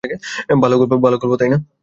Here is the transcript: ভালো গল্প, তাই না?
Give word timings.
ভালো 0.63 0.75
গল্প, 0.79 1.33
তাই 1.39 1.49
না? 1.49 1.57